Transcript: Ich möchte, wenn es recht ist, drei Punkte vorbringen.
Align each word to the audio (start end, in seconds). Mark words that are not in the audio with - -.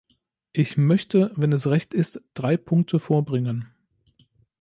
Ich 0.51 0.77
möchte, 0.77 1.31
wenn 1.35 1.53
es 1.53 1.67
recht 1.67 1.93
ist, 1.93 2.23
drei 2.33 2.57
Punkte 2.57 2.97
vorbringen. 2.97 3.67